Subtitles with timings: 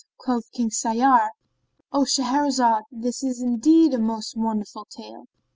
[0.17, 1.29] Quoth King Shahryar,
[1.93, 5.27] "O Shahrazad, this is indeed a most wonderful tale!"